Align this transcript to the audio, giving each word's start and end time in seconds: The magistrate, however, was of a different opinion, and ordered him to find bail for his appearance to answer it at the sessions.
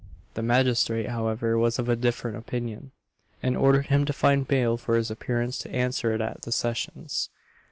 The 0.33 0.41
magistrate, 0.41 1.09
however, 1.09 1.59
was 1.59 1.77
of 1.77 1.87
a 1.87 1.95
different 1.95 2.35
opinion, 2.35 2.91
and 3.43 3.55
ordered 3.55 3.85
him 3.85 4.03
to 4.05 4.13
find 4.13 4.47
bail 4.47 4.75
for 4.75 4.95
his 4.95 5.11
appearance 5.11 5.59
to 5.59 5.69
answer 5.69 6.11
it 6.11 6.21
at 6.21 6.41
the 6.41 6.51
sessions. 6.51 7.29